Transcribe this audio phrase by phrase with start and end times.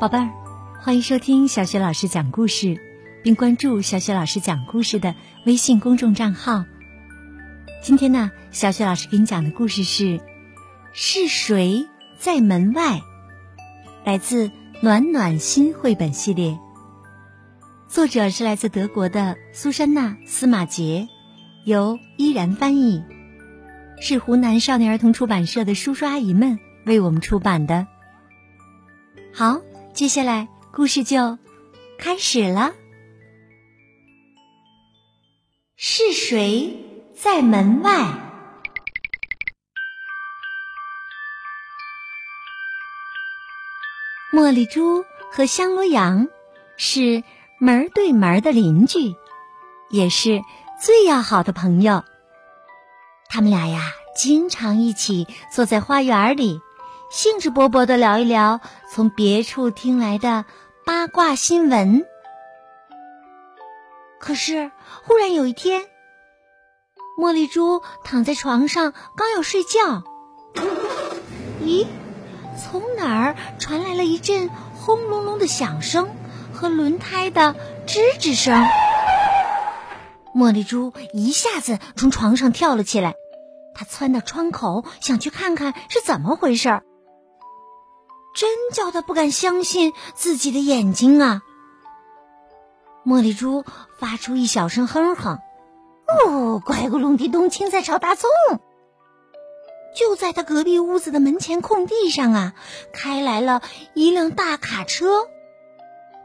[0.00, 0.30] 宝贝儿，
[0.80, 2.80] 欢迎收听小雪老师讲故事，
[3.24, 6.64] 并关注小雪老师讲故事的微信公众账号。
[7.82, 10.20] 今天呢，小雪老师给你讲的故事是：
[10.92, 13.02] 是谁在门外？
[14.04, 16.56] 来自暖暖心绘本系列，
[17.88, 21.08] 作者是来自德国的苏珊娜·司马杰，
[21.64, 23.02] 由依然翻译，
[24.00, 27.88] 是湖南少年儿童出版社的叔叔阿姨们为我们出版的。
[29.34, 29.60] 好。
[29.98, 31.36] 接下来故事就
[31.98, 32.72] 开始了。
[35.74, 36.84] 是谁
[37.16, 38.04] 在门外？
[44.32, 46.28] 茉莉猪和香罗羊
[46.76, 47.24] 是
[47.58, 49.16] 门对门的邻居，
[49.90, 50.40] 也是
[50.80, 52.04] 最要好的朋友。
[53.28, 56.60] 他们俩呀，经常一起坐在花园里。
[57.10, 60.44] 兴致勃勃的聊一聊从别处听来的
[60.84, 62.04] 八卦新闻。
[64.20, 64.70] 可是，
[65.04, 65.86] 忽然有一天，
[67.18, 70.02] 茉莉猪躺在床上，刚要睡觉，
[71.62, 71.86] 咦，
[72.58, 76.10] 从哪儿传来了一阵轰隆隆的响声
[76.52, 77.54] 和轮胎的
[77.86, 78.66] 吱吱声？
[80.34, 83.14] 茉莉猪一下子从床上跳了起来，
[83.74, 86.82] 她窜到窗口，想去看看是怎么回事儿。
[88.38, 91.42] 真叫他不敢相信自己的眼睛啊！
[93.04, 93.64] 茉莉猪
[93.98, 95.40] 发出一小声哼哼，
[96.06, 98.30] 哦，乖咕隆滴咚，青菜炒大葱。
[99.96, 102.52] 就在他隔壁屋子的门前空地上啊，
[102.92, 103.60] 开来了
[103.92, 105.26] 一辆大卡车，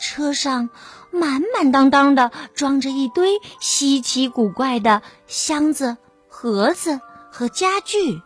[0.00, 0.68] 车上
[1.12, 5.96] 满满当当的装着一堆稀奇古怪的箱子、
[6.28, 8.20] 盒子和家具。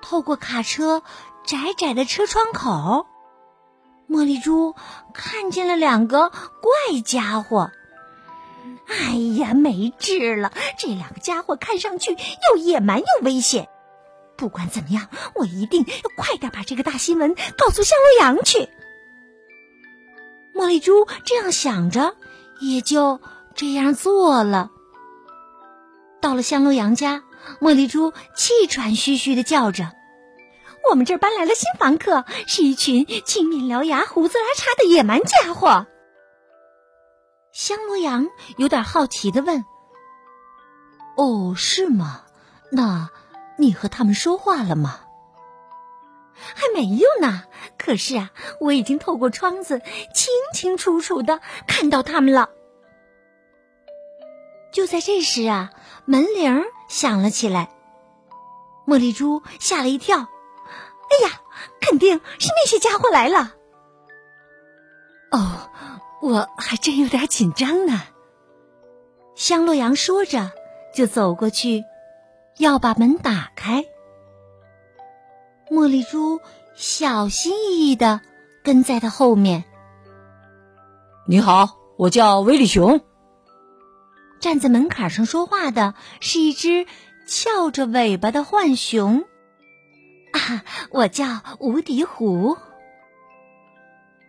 [0.00, 1.02] 透过卡车。
[1.46, 3.06] 窄窄的车窗口，
[4.08, 4.74] 茉莉猪
[5.12, 7.70] 看见了两个怪家伙。
[8.86, 10.52] 哎呀，没治了！
[10.78, 13.68] 这两个家伙看上去又野蛮又危险。
[14.36, 18.68] 不管怎么样，我一定要快点把这个大新闻告诉香罗阳去。
[20.54, 22.16] 茉莉猪这样想着，
[22.60, 23.20] 也就
[23.54, 24.70] 这样做了。
[26.20, 27.22] 到了香罗羊家，
[27.60, 29.92] 茉莉猪气喘吁吁的叫着。
[30.90, 35.86] 我们这儿搬来了新房客，是一群青面獠牙、胡子拉碴的野蛮家伙。
[37.52, 39.64] 香罗羊有点好奇的问
[41.16, 42.22] ：“哦，是吗？
[42.70, 43.10] 那
[43.56, 45.00] 你和他们说话了吗
[46.34, 47.44] ？”“还没有呢。
[47.78, 48.30] 可是啊，
[48.60, 49.80] 我已经透过窗子
[50.14, 52.50] 清清楚楚的看到他们了。”
[54.72, 55.70] 就在这时啊，
[56.04, 57.70] 门铃响了起来。
[58.86, 60.28] 茉莉猪吓了一跳。
[61.14, 61.40] 哎呀，
[61.80, 63.54] 肯定是那些家伙来了。
[65.30, 65.70] 哦，
[66.20, 68.02] 我还真有点紧张呢。
[69.34, 70.50] 香洛阳说着，
[70.94, 71.84] 就走过去，
[72.58, 73.84] 要把门打开。
[75.70, 76.40] 茉莉珠
[76.74, 78.20] 小心翼翼的
[78.62, 79.64] 跟在他后面。
[81.26, 83.00] 你好，我叫威利熊。
[84.40, 86.86] 站在门槛上说话的是一只
[87.26, 89.24] 翘着尾巴的浣熊。
[90.34, 91.24] 啊， 我叫
[91.60, 92.56] 无敌狐。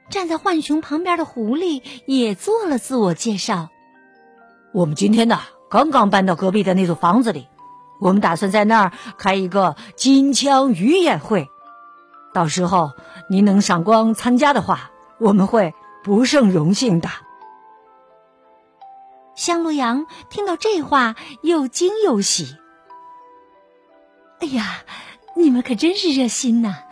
[0.10, 3.70] 站在浣熊旁边的狐狸也做了自我介绍。
[4.72, 5.40] 我们今天呢，
[5.70, 7.48] 刚刚搬到隔壁的那座房子里，
[8.00, 11.48] 我们打算在那儿开一个金枪鱼宴会。
[12.34, 12.92] 到时候
[13.30, 15.74] 您能赏光参加的话，我们会
[16.04, 17.10] 不胜荣幸的。
[19.36, 22.56] 香洛阳听到这话，又惊又喜。
[24.40, 24.84] 哎呀！
[25.35, 26.84] 你们可真是热心呐！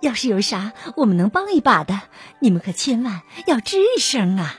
[0.00, 2.00] 要是有啥我们能帮一把的，
[2.38, 4.56] 你们可千万要吱一声啊！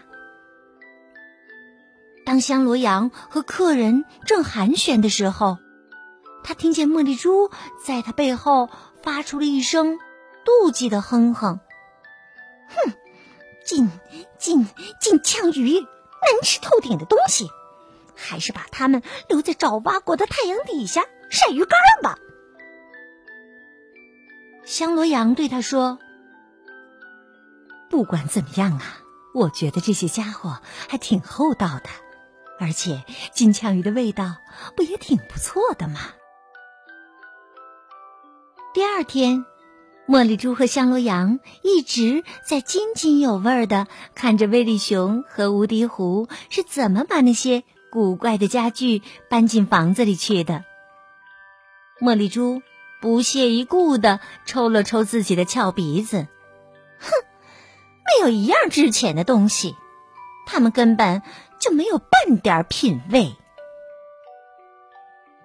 [2.24, 5.58] 当香罗阳和客人正寒暄的时候，
[6.43, 7.49] 他听见茉莉猪
[7.84, 8.70] 在他背后
[9.02, 9.97] 发出了一声
[10.46, 11.59] 妒忌的哼哼
[12.70, 12.94] ：“哼，
[13.66, 13.90] 金
[14.37, 14.67] 金
[14.99, 17.49] 金枪鱼，难吃透顶的东西，
[18.16, 22.16] 还是把它们留在爪哇国的太阳底下晒鱼干吧。”
[24.72, 26.00] 香罗阳对他说
[27.91, 29.00] ：“不管怎么样啊，
[29.34, 31.90] 我觉得这些家伙还挺厚道的，
[32.58, 33.03] 而且
[33.34, 34.38] 金枪鱼的味道
[34.78, 36.00] 不也挺不错的吗？”
[38.73, 39.46] 第二天，
[40.08, 50.64] 茉莉猪和香罗阳一直在津津有味的看着威利熊和无敌狐是怎么把那些古怪的家具搬进房子里去的。
[52.00, 52.62] 茉莉猪。
[53.02, 56.28] 不屑一顾的抽了抽自己的翘鼻子，
[57.00, 57.09] 哼，
[58.06, 59.76] 没有一样值钱的东西，
[60.46, 61.24] 他们根本
[61.59, 63.36] 就没有半点品味。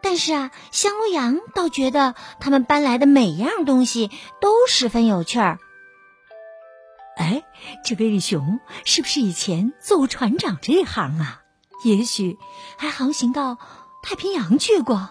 [0.03, 4.11] 但是啊，香炉羊倒觉得他们搬来的每样东西
[4.41, 5.59] 都十分有趣儿。
[7.17, 7.43] 哎，
[7.85, 11.43] 这威利熊是不是以前做船长这行啊？
[11.85, 12.38] 也许
[12.76, 13.59] 还航行到
[14.02, 15.11] 太平洋去过。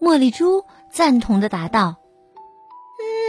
[0.00, 1.96] 茉莉珠赞同的答道：“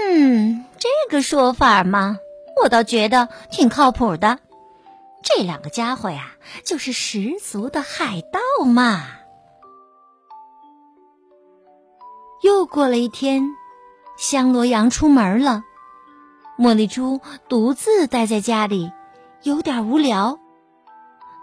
[0.09, 2.17] 嗯，这个说法嘛，
[2.63, 4.39] 我倒觉得挺靠谱的。
[5.21, 6.31] 这两个家伙呀，
[6.63, 9.03] 就是十足的海盗嘛。”
[12.41, 13.43] 又过了一天，
[14.17, 15.61] 香罗羊出门了，
[16.57, 18.91] 茉莉猪独自待在家里，
[19.43, 20.39] 有点无聊。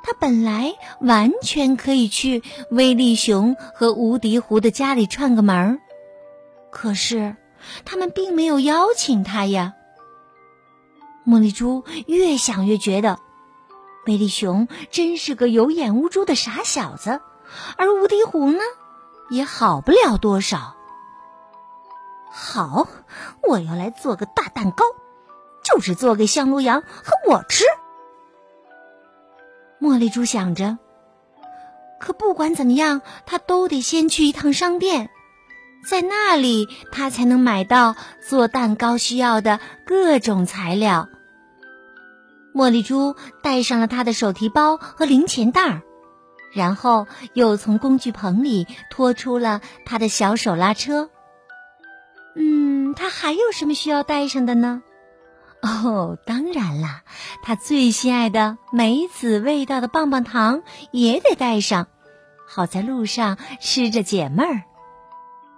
[0.08, 0.72] 他本来
[1.02, 5.82] 完全可以去威力熊和无敌狐的家里串个门，
[6.70, 7.36] 可是
[7.84, 9.74] 他们并没有邀请他呀。
[11.26, 13.18] 茉莉猪越想越觉得，
[14.06, 17.20] 威力熊真是个有眼无珠的傻小子，
[17.76, 18.60] 而无敌狐呢，
[19.28, 20.74] 也好不了多少。
[22.30, 22.88] 好，
[23.42, 24.86] 我要来做个大蛋糕，
[25.62, 27.66] 就是做给香炉羊和我吃。
[29.80, 30.76] 茉莉猪想着，
[32.00, 35.08] 可不管怎么样，他都得先去一趟商店，
[35.88, 37.94] 在那里他才能买到
[38.28, 41.08] 做蛋糕需要的各种材料。
[42.52, 45.82] 茉莉猪带上了他的手提包和零钱袋，
[46.52, 51.08] 然后又从工具棚里拖出了他的小手拉车。
[52.34, 54.82] 嗯，他还有什么需要带上的呢？
[55.60, 57.02] 哦，当然啦，
[57.42, 60.62] 他最心爱的梅子味道的棒棒糖
[60.92, 61.88] 也得带上，
[62.46, 64.62] 好在路上吃着解闷儿。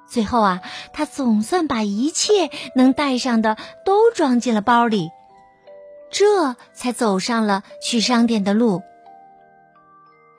[0.08, 0.61] 最后啊，
[0.93, 5.11] 他总算把一切能带上的都装进了包里，
[6.11, 8.82] 这才走上了去商店的路。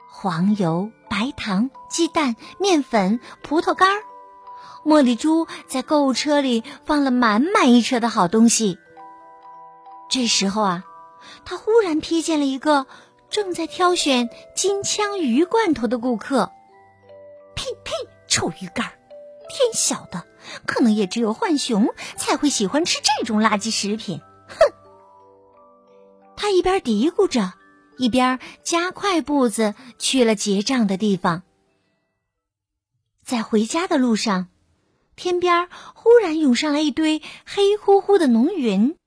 [0.09, 4.01] 黄油、白糖、鸡蛋、面粉、葡萄干儿，
[4.85, 8.77] 茉莉猪在购物车里放了满满一车的好东西。
[10.11, 10.83] 这时候啊，
[11.45, 12.85] 他忽然瞥见了一个
[13.29, 16.51] 正在挑选金枪鱼罐头的顾客。
[17.55, 17.93] 呸呸，
[18.27, 18.91] 臭鱼干儿！
[19.47, 20.25] 天晓得，
[20.65, 21.87] 可能也只有浣熊
[22.17, 24.19] 才会喜欢吃这种垃圾食品。
[24.49, 24.57] 哼！
[26.35, 27.53] 他一边嘀咕着，
[27.97, 31.43] 一边加快步子去了结账的地方。
[33.23, 34.49] 在回家的路上，
[35.15, 38.97] 天边忽然涌上来一堆黑乎乎的浓云。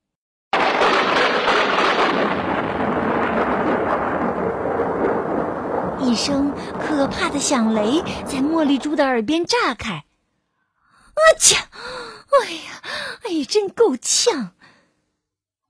[6.05, 11.55] 一声可怕的响雷在茉莉猪的耳边炸开，啊切！
[11.55, 12.81] 哎呀，
[13.23, 14.51] 哎呀，真够呛！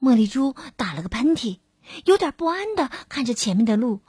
[0.01, 1.59] 茉莉猪打了个喷嚏，
[2.03, 4.01] 有点不安的看着前面的路，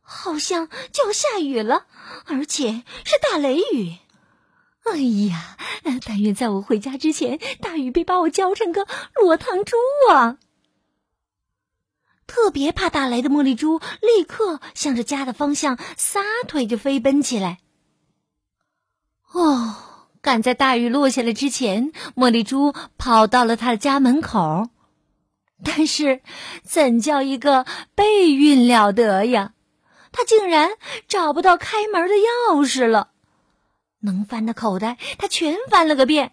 [0.00, 1.86] 好像就要下雨了，
[2.26, 3.96] 而且是大雷雨。
[4.82, 4.96] 哎
[5.28, 5.56] 呀，
[6.04, 9.76] 但愿在我回家之前，大雨别把我浇成个落汤猪
[10.10, 10.36] 啊！
[12.30, 17.58] 特别怕打雷的茉莉猪立刻向着家的方向撒腿就飞奔起来。
[19.32, 19.74] 哦，
[20.22, 24.68] 赶在大雨落下来之前，茉莉猪跑到了他的家门口，
[25.64, 26.20] 但是
[26.62, 29.54] 怎叫一个背运了得呀！
[30.12, 30.70] 他竟然
[31.08, 33.10] 找不到开门的钥匙了，
[34.02, 36.32] 能翻的口袋他全翻了个遍，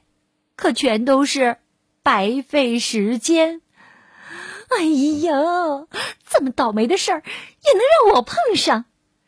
[0.55, 1.57] 可全都是
[2.03, 3.61] 白费时间。
[4.75, 5.87] 哎呀，
[6.29, 8.85] 这么倒霉的事儿也能让我碰上！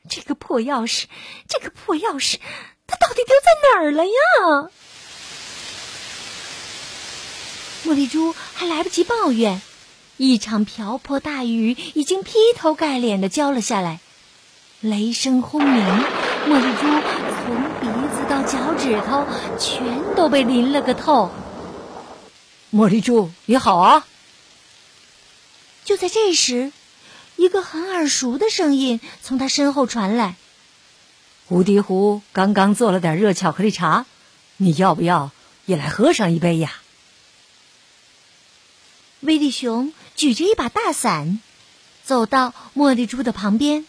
[0.09, 1.05] 这个破钥匙，
[1.47, 2.37] 这个破钥匙，
[2.87, 4.69] 它到底丢在哪儿了呀？
[7.85, 9.61] 茉莉珠还来不及抱怨，
[10.17, 13.99] 一场瓢泼大雨已经劈头盖脸的浇了下来，
[14.81, 15.85] 雷声轰鸣，
[16.47, 16.81] 茉莉珠
[17.45, 19.25] 从鼻子到脚趾头
[19.57, 21.31] 全都被淋了个透。
[22.73, 24.05] 茉莉珠，你好啊！
[25.85, 26.71] 就在这时，
[27.35, 30.35] 一个很耳熟的声音从他身后传来
[31.49, 34.05] ：“无敌狐刚刚做了点热巧克力茶，
[34.57, 35.31] 你要不要
[35.65, 36.73] 也来喝上一杯呀？”
[39.21, 41.41] 威力熊举着一把大伞，
[42.05, 43.85] 走到茉莉猪的旁边。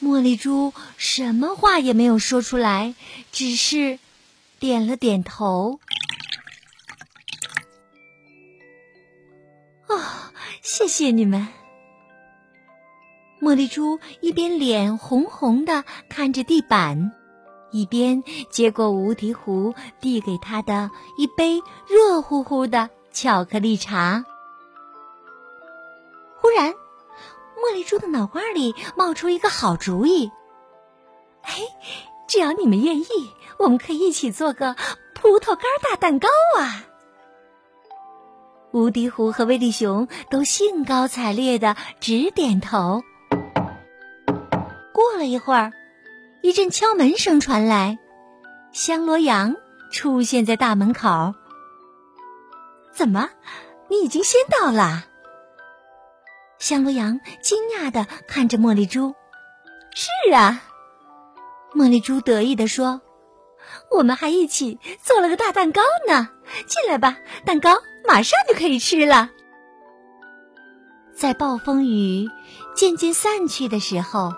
[0.00, 2.94] 茉莉猪什么话也没有说出来，
[3.32, 3.98] 只是
[4.60, 5.80] 点了点头。
[10.68, 11.48] 谢谢你们。
[13.40, 17.10] 茉莉猪一边脸红红的看着地板，
[17.70, 24.26] 一边接过无敌壶递给他的一杯热乎乎的巧克力茶。
[26.42, 26.74] 忽然，
[27.56, 30.30] 茉莉猪的脑瓜里冒出一个好主意。
[31.44, 31.62] 哎，
[32.28, 33.06] 只要你们愿意，
[33.58, 34.76] 我们可以一起做个
[35.14, 36.84] 葡萄干大蛋糕啊！
[38.72, 43.02] 无敌狐和威力熊都兴高采烈的直点头。
[44.92, 45.72] 过了一会儿，
[46.42, 47.98] 一阵敲门声传来，
[48.72, 49.56] 香罗羊
[49.90, 51.34] 出现在大门口。
[52.92, 53.30] 怎么，
[53.88, 55.04] 你已经先到了？
[56.58, 59.14] 香罗羊惊讶的看着茉莉猪。
[59.94, 60.60] 是啊，
[61.72, 63.00] 茉莉猪得意的说
[63.90, 66.28] ：“我们还一起做了个大蛋糕呢。
[66.66, 67.70] 进来吧，蛋糕
[68.06, 69.30] 马上就可以吃了。”
[71.14, 72.28] 在暴风雨
[72.74, 74.32] 渐渐散去的时候，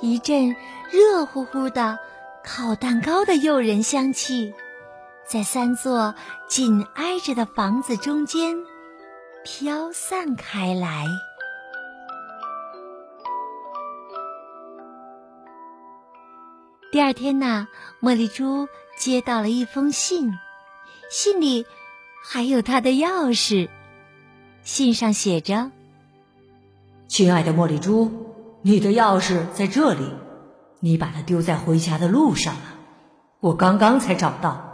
[0.00, 0.56] 一阵
[0.90, 1.98] 热乎乎的
[2.42, 4.54] 烤蛋糕的诱人香气。
[5.26, 6.14] 在三座
[6.48, 8.56] 紧挨着的房子中间
[9.44, 11.04] 飘散开来。
[16.90, 17.68] 第二天呢，
[18.00, 18.66] 茉莉猪
[18.96, 20.32] 接到了一封信，
[21.10, 21.66] 信里
[22.24, 23.68] 还有她的钥匙。
[24.62, 25.70] 信上写着
[27.06, 28.10] ：“亲爱的茉莉猪，
[28.62, 30.00] 你的钥匙在这里，
[30.80, 32.62] 你把它丢在回家的路上了，
[33.40, 34.64] 我刚刚才找到。”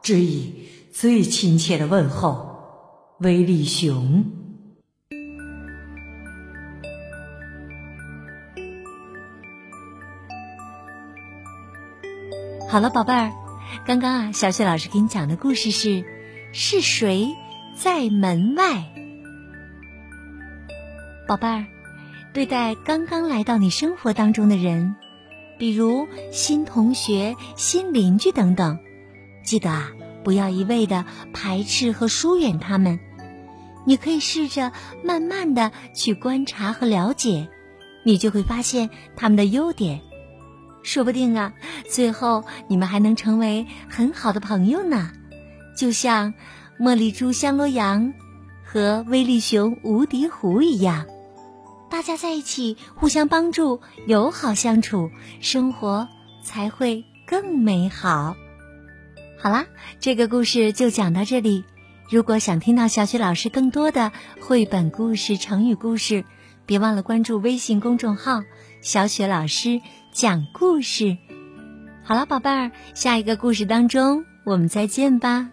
[0.00, 4.24] 致以最亲切的问候，威力熊。
[12.70, 13.32] 好了，宝贝儿，
[13.86, 16.04] 刚刚啊，小雪老师给你讲的故事是：
[16.52, 17.34] 是谁
[17.74, 18.84] 在门外？
[21.26, 21.64] 宝贝儿，
[22.34, 24.96] 对待刚刚来到你生活当中的人，
[25.58, 28.78] 比如新同学、新邻居等等。
[29.42, 29.90] 记得啊，
[30.22, 33.00] 不要一味的排斥和疏远他们。
[33.86, 34.72] 你可以试着
[35.02, 37.48] 慢慢的去观察和了解，
[38.04, 40.02] 你就会发现他们的优点。
[40.88, 41.52] 说不定啊，
[41.86, 45.10] 最后你们还能成为很好的朋友呢。
[45.76, 46.32] 就像
[46.80, 48.14] 茉莉猪香罗羊
[48.64, 51.04] 和威力熊无敌狐一样，
[51.90, 55.10] 大家在一起互相帮助，友好相处，
[55.42, 56.08] 生活
[56.42, 58.34] 才会更美好。
[59.38, 59.66] 好啦，
[60.00, 61.64] 这个故事就讲到这里。
[62.08, 66.24] 如果想听到小雪老师更多的绘本故事、成语故事，
[66.68, 68.42] 别忘了关注微信公众号
[68.82, 69.80] “小雪老师
[70.12, 71.16] 讲故事”。
[72.04, 75.48] 好了，宝贝儿，下一个故事当中我们再见吧。